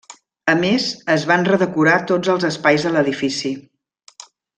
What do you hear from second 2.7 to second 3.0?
de